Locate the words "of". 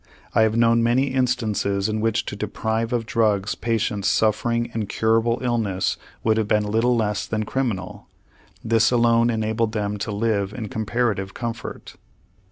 2.91-3.05